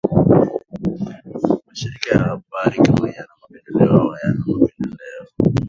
Mashirika 1.67 2.09
ya 2.13 2.19
habari 2.23 2.77
kama 2.83 3.09
yana 3.09 3.29
mapendeleo 3.39 4.01
au 4.01 4.09
hayana 4.09 4.39
mapenmdeleo 4.45 5.25